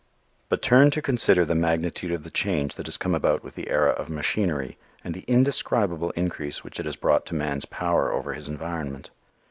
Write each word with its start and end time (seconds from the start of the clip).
But 0.49 0.63
turn 0.63 0.89
to 0.97 1.01
consider 1.03 1.45
the 1.45 1.53
magnitude 1.53 2.11
of 2.11 2.23
the 2.23 2.31
change 2.31 2.73
that 2.73 2.87
has 2.87 2.97
come 2.97 3.13
about 3.13 3.43
with 3.43 3.53
the 3.53 3.69
era 3.69 3.91
of 3.91 4.09
machinery 4.09 4.79
and 5.03 5.13
the 5.13 5.23
indescribable 5.27 6.09
increase 6.15 6.63
which 6.63 6.79
it 6.79 6.87
has 6.87 6.95
brought 6.95 7.23
to 7.27 7.35
man's 7.35 7.65
power 7.65 8.11
over 8.11 8.33
his 8.33 8.49
environment. 8.49 9.11